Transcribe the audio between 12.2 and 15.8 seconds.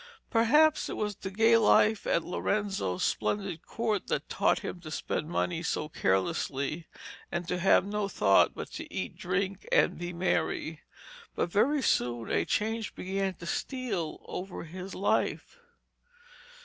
a change began to steal over his life.